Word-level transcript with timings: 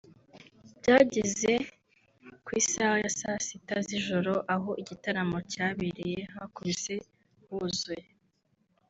Byageze 0.79 1.53
ku 2.45 2.49
isaha 2.61 2.95
ya 3.03 3.11
saa 3.19 3.39
sita 3.45 3.75
z’ijoro 3.85 4.33
aho 4.53 4.69
igitaramo 4.81 5.37
cyabereye 5.51 6.19
hakubise 6.35 6.93
huzuye 7.45 8.05